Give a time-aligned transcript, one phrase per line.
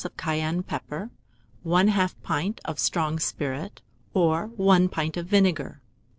[0.03, 1.11] of cayenne pepper,
[1.63, 3.83] 1/2 pint of strong spirit,
[4.15, 5.79] or 1 pint of vinegar.